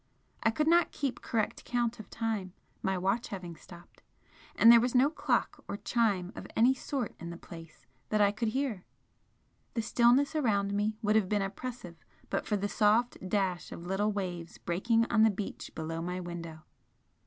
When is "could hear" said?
8.31-8.83